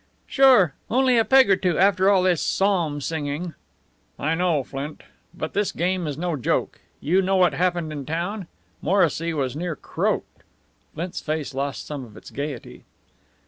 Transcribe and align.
"Sure! 0.25 0.73
Only 0.89 1.19
a 1.19 1.23
peg 1.23 1.47
or 1.47 1.55
two, 1.55 1.77
after 1.77 2.09
all 2.09 2.23
this 2.23 2.41
psalm 2.41 3.01
singing!" 3.01 3.53
"I 4.17 4.33
know, 4.33 4.63
Flint. 4.63 5.03
But 5.31 5.53
this 5.53 5.71
game 5.71 6.07
is 6.07 6.17
no 6.17 6.35
joke. 6.35 6.81
You 6.99 7.21
know 7.21 7.35
what 7.35 7.53
happened 7.53 7.91
in 7.93 8.07
town? 8.07 8.47
Morrissy 8.81 9.31
was 9.31 9.55
near 9.55 9.75
croaked." 9.75 10.41
Flint's 10.95 11.21
face 11.21 11.53
lost 11.53 11.85
some 11.85 12.03
of 12.03 12.17
its 12.17 12.31
gayety. 12.31 12.83